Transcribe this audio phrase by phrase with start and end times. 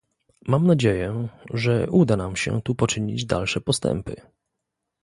[0.47, 4.15] Mam nadzieję, że uda nam się tu poczynić dalsze postępy